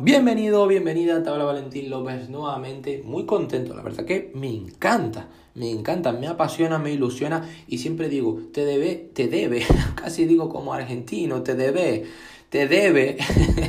[0.00, 5.70] bienvenido, bienvenida, te habla Valentín López nuevamente, muy contento, la verdad que me encanta, me
[5.70, 9.62] encanta, me apasiona, me ilusiona y siempre digo, te debe, te debe,
[9.96, 12.04] casi digo como argentino, te debe,
[12.48, 13.16] te debe,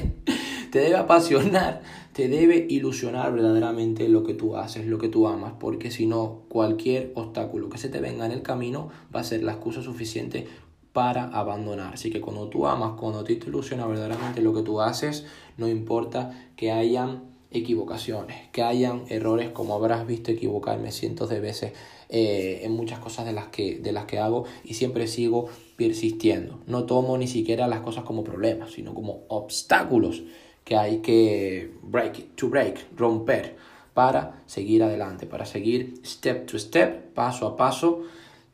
[0.72, 1.82] te debe apasionar,
[2.14, 6.44] te debe ilusionar verdaderamente lo que tú haces, lo que tú amas, porque si no,
[6.48, 10.48] cualquier obstáculo que se te venga en el camino va a ser la excusa suficiente
[10.94, 11.94] para abandonar.
[11.94, 15.26] Así que cuando tú amas, cuando te ilusiona verdaderamente lo que tú haces,
[15.58, 21.74] no importa que hayan equivocaciones, que hayan errores, como habrás visto equivocarme cientos de veces
[22.10, 26.60] eh, en muchas cosas de las, que, de las que hago y siempre sigo persistiendo.
[26.68, 30.24] No tomo ni siquiera las cosas como problemas, sino como obstáculos
[30.64, 33.58] que hay que break, to break, romper
[33.94, 38.04] para seguir adelante, para seguir step to step, paso a paso,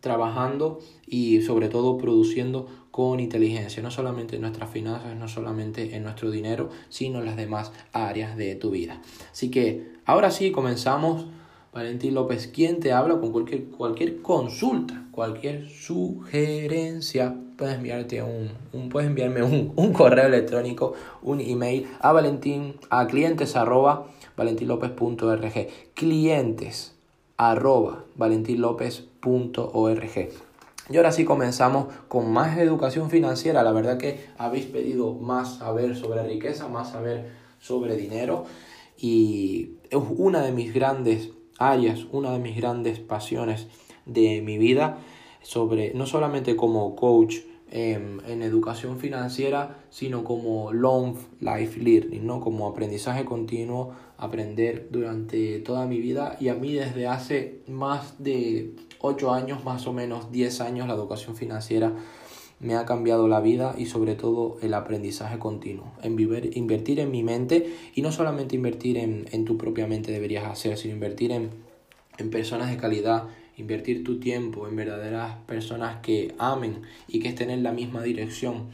[0.05, 6.03] trabajando y sobre todo produciendo con inteligencia, no solamente en nuestras finanzas, no solamente en
[6.03, 9.01] nuestro dinero, sino en las demás áreas de tu vida.
[9.31, 11.25] Así que ahora sí comenzamos.
[11.73, 18.87] Valentín López, quien te habla con cualquier, cualquier consulta, cualquier sugerencia, puedes enviarte un, un
[18.87, 24.07] puedes enviarme un, un, correo electrónico, un email a valentín, a clientes arroba
[25.95, 26.94] clientes
[27.37, 30.29] arroba valentinlopez.org.
[30.87, 33.63] Y ahora sí comenzamos con más educación financiera.
[33.63, 38.45] La verdad que habéis pedido más saber sobre riqueza, más saber sobre dinero.
[38.97, 43.67] Y es una de mis grandes áreas, una de mis grandes pasiones
[44.05, 44.99] de mi vida,
[45.41, 47.37] sobre no solamente como coach
[47.71, 52.39] en, en educación financiera, sino como long life learning, ¿no?
[52.39, 56.37] como aprendizaje continuo, aprender durante toda mi vida.
[56.39, 60.93] Y a mí desde hace más de 8 años, más o menos 10 años, la
[60.93, 61.93] educación financiera
[62.59, 66.17] me ha cambiado la vida y sobre todo el aprendizaje continuo, en
[66.53, 70.77] invertir en mi mente y no solamente invertir en, en tu propia mente deberías hacer,
[70.77, 71.49] sino invertir en,
[72.17, 73.25] en personas de calidad,
[73.57, 78.67] invertir tu tiempo en verdaderas personas que amen y que estén en la misma dirección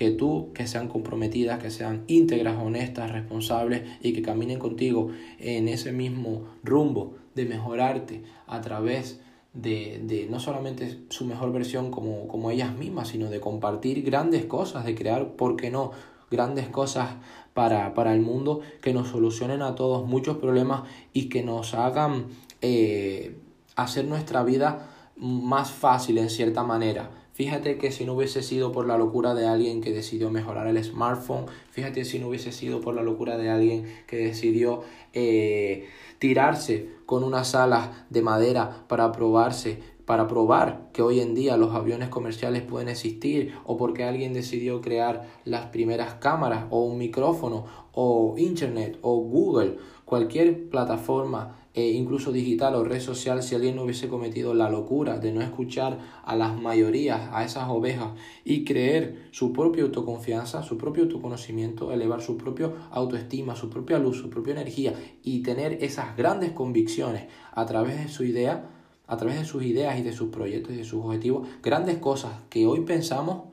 [0.00, 5.68] que tú, que sean comprometidas, que sean íntegras, honestas, responsables y que caminen contigo en
[5.68, 9.20] ese mismo rumbo de mejorarte a través
[9.52, 14.46] de, de, no solamente su mejor versión como, como ellas mismas, sino de compartir grandes
[14.46, 15.90] cosas, de crear, ¿por qué no?,
[16.30, 17.16] grandes cosas
[17.52, 22.28] para, para el mundo que nos solucionen a todos muchos problemas y que nos hagan
[22.62, 23.36] eh,
[23.76, 24.88] hacer nuestra vida
[25.18, 27.10] más fácil en cierta manera.
[27.40, 30.84] Fíjate que si no hubiese sido por la locura de alguien que decidió mejorar el
[30.84, 34.82] smartphone, fíjate si no hubiese sido por la locura de alguien que decidió
[35.14, 41.56] eh, tirarse con unas alas de madera para probarse, para probar que hoy en día
[41.56, 46.98] los aviones comerciales pueden existir, o porque alguien decidió crear las primeras cámaras, o un
[46.98, 53.76] micrófono, o internet, o Google, cualquier plataforma e incluso digital o red social, si alguien
[53.76, 58.10] no hubiese cometido la locura de no escuchar a las mayorías, a esas ovejas,
[58.44, 64.18] y creer su propia autoconfianza, su propio autoconocimiento, elevar su propia autoestima, su propia luz,
[64.18, 68.70] su propia energía, y tener esas grandes convicciones a través de su idea,
[69.06, 72.32] a través de sus ideas y de sus proyectos y de sus objetivos, grandes cosas
[72.48, 73.49] que hoy pensamos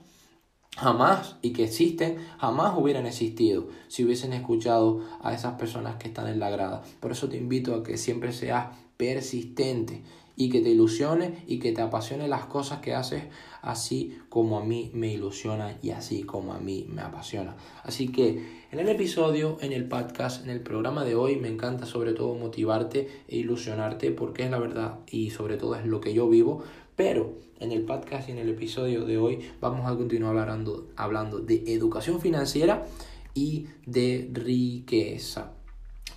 [0.77, 6.27] jamás y que existen, jamás hubieran existido si hubiesen escuchado a esas personas que están
[6.27, 6.83] en la grada.
[6.99, 10.03] Por eso te invito a que siempre seas persistente
[10.37, 13.23] y que te ilusione y que te apasione las cosas que haces
[13.61, 17.57] así como a mí me ilusiona y así como a mí me apasiona.
[17.83, 21.87] Así que en el episodio, en el podcast, en el programa de hoy me encanta
[21.87, 26.13] sobre todo motivarte e ilusionarte porque es la verdad y sobre todo es lo que
[26.13, 26.63] yo vivo,
[26.95, 31.39] pero en el podcast y en el episodio de hoy vamos a continuar hablando, hablando
[31.39, 32.85] de educación financiera
[33.33, 35.56] y de riqueza.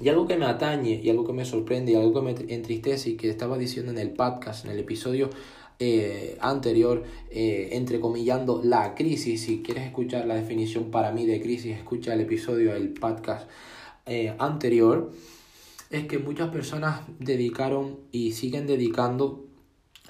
[0.00, 3.11] Y algo que me atañe y algo que me sorprende y algo que me entristece
[3.11, 5.29] y que estaba diciendo en el podcast, en el episodio
[5.79, 11.76] eh, anterior, eh, entrecomillando la crisis, si quieres escuchar la definición para mí de crisis,
[11.76, 13.49] escucha el episodio del podcast
[14.06, 15.11] eh, anterior,
[15.91, 19.44] es que muchas personas dedicaron y siguen dedicando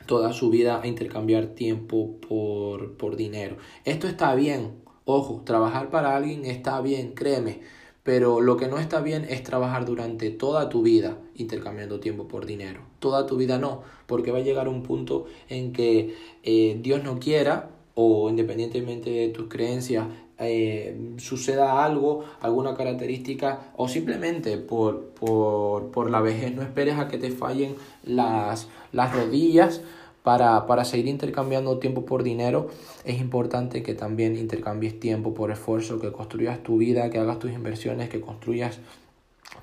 [0.07, 3.57] toda su vida a intercambiar tiempo por, por dinero.
[3.85, 4.73] Esto está bien,
[5.05, 7.80] ojo, trabajar para alguien está bien, créeme
[8.11, 12.45] pero lo que no está bien es trabajar durante toda tu vida intercambiando tiempo por
[12.45, 12.81] dinero.
[12.99, 17.21] Toda tu vida no, porque va a llegar un punto en que eh, Dios no
[17.21, 20.09] quiera o independientemente de tus creencias
[20.41, 27.07] eh, suceda algo, alguna característica o simplemente por, por, por, la vejez no esperes a
[27.07, 29.83] que te fallen las, las rodillas
[30.23, 32.69] para, para seguir intercambiando tiempo por dinero,
[33.05, 37.53] es importante que también intercambies tiempo por esfuerzo, que construyas tu vida, que hagas tus
[37.53, 38.81] inversiones, que construyas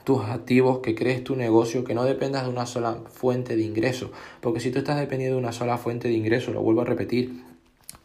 [0.03, 4.11] tus activos, que crees tu negocio, que no dependas de una sola fuente de ingreso.
[4.41, 7.43] Porque si tú estás dependiendo de una sola fuente de ingreso, lo vuelvo a repetir,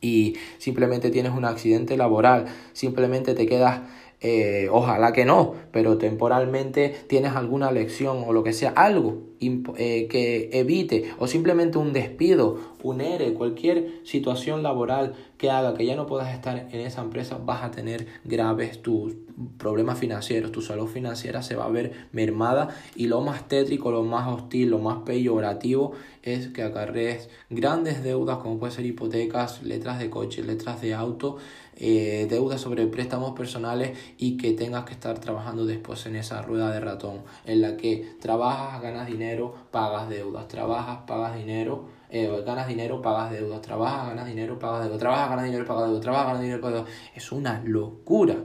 [0.00, 3.82] y simplemente tienes un accidente laboral, simplemente te quedas
[4.22, 10.06] eh, ojalá que no, pero temporalmente tienes alguna lección o lo que sea, algo eh,
[10.08, 15.96] que evite o simplemente un despido, un ERE, cualquier situación laboral que haga que ya
[15.96, 19.14] no puedas estar en esa empresa, vas a tener graves tus
[19.58, 24.04] problemas financieros, tu salud financiera se va a ver mermada y lo más tétrico, lo
[24.04, 29.98] más hostil, lo más peyorativo es que acarrees grandes deudas como puede ser hipotecas, letras
[29.98, 31.38] de coche, letras de auto,
[31.76, 36.70] eh, deudas sobre préstamos personales y que tengas que estar trabajando después en esa rueda
[36.70, 42.68] de ratón en la que trabajas, ganas dinero, pagas deudas, trabajas, pagas dinero, eh, ganas
[42.68, 46.42] dinero, pagas deudas, trabajas, ganas dinero, pagas deudas, trabajas, ganas dinero, pagas deudas, trabajas, ganas
[46.42, 46.84] dinero, pagas.
[47.14, 48.36] Es una locura.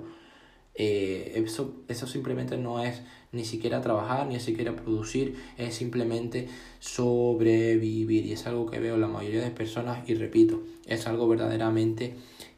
[0.79, 3.01] Eh, eso, eso simplemente no es
[3.31, 6.47] ni siquiera trabajar, ni siquiera producir, es simplemente
[6.79, 8.25] sobrevivir.
[8.25, 12.15] Y es algo que veo la mayoría de personas y repito, es algo verdaderamente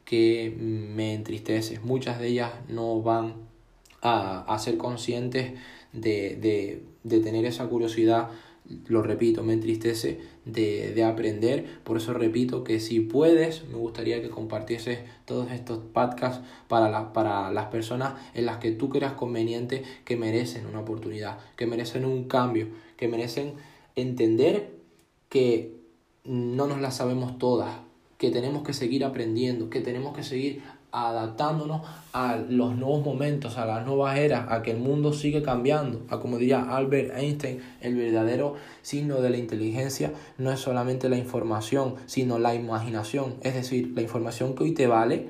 [0.10, 1.80] que me entristece.
[1.82, 3.36] Muchas de ellas no van
[4.02, 5.54] a, ser conscientes
[5.94, 8.32] de, tener esa curiosidad
[8.88, 11.80] lo repito, me entristece de, aprender.
[11.84, 17.52] Por eso repito que si puedes, me gustaría que compartieses todos estos podcasts para, para
[17.52, 22.24] las personas en las que tú creas conveniente que merecen una oportunidad, que merecen un
[22.24, 23.54] cambio, que merecen
[23.96, 24.72] entender
[25.30, 25.78] que
[26.24, 27.89] no nos las sabemos todas,
[28.20, 30.62] que tenemos que seguir aprendiendo, que tenemos que seguir
[30.92, 36.02] adaptándonos a los nuevos momentos, a las nuevas eras, a que el mundo sigue cambiando,
[36.10, 41.18] a como diría Albert Einstein, el verdadero signo de la inteligencia no es solamente la
[41.18, 45.30] información, sino la imaginación, es decir, la información que hoy te vale,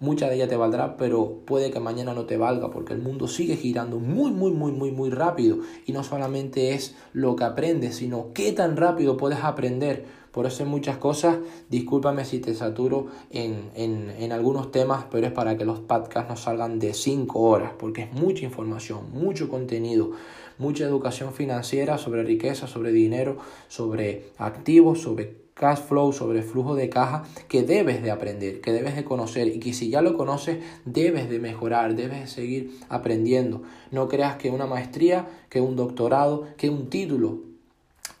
[0.00, 3.28] mucha de ella te valdrá, pero puede que mañana no te valga porque el mundo
[3.28, 5.58] sigue girando muy, muy, muy, muy, muy rápido.
[5.86, 10.62] Y no solamente es lo que aprendes, sino qué tan rápido puedes aprender por eso
[10.62, 11.38] en muchas cosas,
[11.68, 16.30] discúlpame si te saturo en, en, en algunos temas, pero es para que los podcasts
[16.30, 20.12] no salgan de 5 horas, porque es mucha información, mucho contenido,
[20.58, 23.36] mucha educación financiera sobre riqueza, sobre dinero,
[23.68, 28.96] sobre activos, sobre cash flow, sobre flujo de caja que debes de aprender, que debes
[28.96, 33.62] de conocer y que si ya lo conoces debes de mejorar, debes de seguir aprendiendo.
[33.90, 37.51] No creas que una maestría, que un doctorado, que un título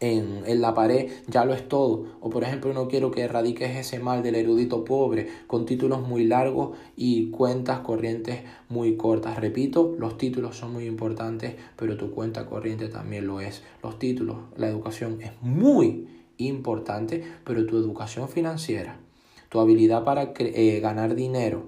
[0.02, 2.06] en, en, la pared ya lo es todo.
[2.20, 6.24] O por ejemplo, no quiero que erradiques ese mal del erudito pobre con títulos muy
[6.24, 9.38] largos y cuentas corrientes muy cortas.
[9.38, 13.62] Repito, los títulos son muy importantes, pero tu cuenta corriente también lo es.
[13.82, 18.98] Los títulos, la educación es muy importante, pero tu educación financiera,
[19.48, 21.66] tu habilidad para eh, ganar dinero,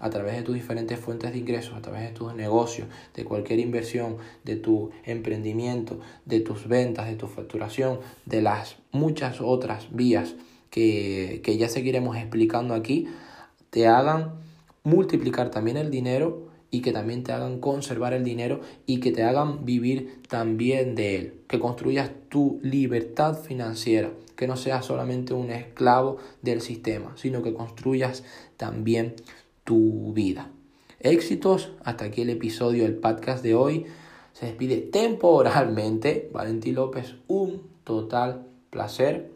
[0.00, 3.60] a través de tus diferentes fuentes de ingresos, a través de tus negocios, de cualquier
[3.60, 10.34] inversión, de tu emprendimiento, de tus ventas, de tu facturación, de las muchas otras vías
[10.70, 13.08] que, que ya seguiremos explicando aquí,
[13.70, 14.40] te hagan
[14.82, 19.24] multiplicar también el dinero y que también te hagan conservar el dinero y que te
[19.24, 25.50] hagan vivir también de él, que construyas tu libertad financiera, que no seas solamente un
[25.50, 28.24] esclavo del sistema, sino que construyas
[28.56, 29.14] también
[29.70, 30.50] tu vida.
[30.98, 33.86] Éxitos, hasta aquí el episodio del podcast de hoy.
[34.32, 39.30] Se despide temporalmente Valentín López, un total placer,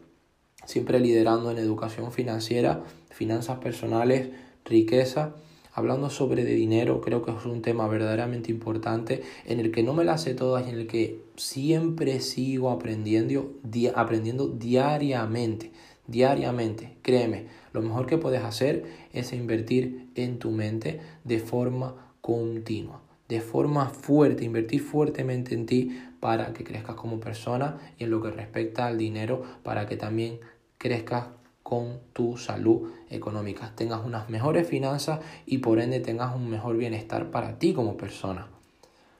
[0.65, 4.27] siempre liderando en educación financiera, finanzas personales,
[4.65, 5.35] riqueza,
[5.71, 9.93] hablando sobre de dinero, creo que es un tema verdaderamente importante en el que no
[9.93, 13.53] me la sé todas y en el que siempre sigo aprendiendo,
[13.95, 15.71] aprendiendo diariamente,
[16.07, 23.01] diariamente, créeme, lo mejor que puedes hacer es invertir en tu mente de forma continua,
[23.27, 28.21] de forma fuerte, invertir fuertemente en ti para que crezcas como persona y en lo
[28.21, 30.39] que respecta al dinero, para que también
[30.77, 31.27] crezcas
[31.63, 37.31] con tu salud económica, tengas unas mejores finanzas y por ende tengas un mejor bienestar
[37.31, 38.47] para ti como persona,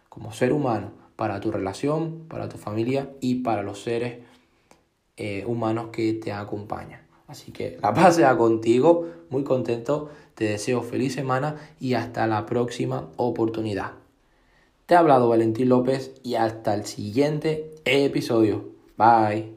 [0.09, 4.19] como ser humano, para tu relación, para tu familia y para los seres
[5.17, 7.01] eh, humanos que te acompañan.
[7.27, 12.45] Así que la paz sea contigo, muy contento, te deseo feliz semana y hasta la
[12.45, 13.93] próxima oportunidad.
[14.85, 18.65] Te ha hablado Valentín López y hasta el siguiente episodio.
[18.97, 19.54] Bye.